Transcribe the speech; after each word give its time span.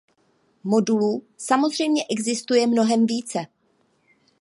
Modulů 0.63 1.23
samozřejmě 1.37 2.01
existuje 2.09 2.67
mnohem 2.67 3.05
více. 3.05 3.39